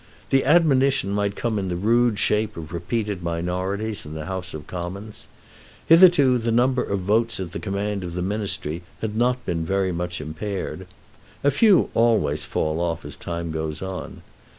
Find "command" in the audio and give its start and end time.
7.59-8.03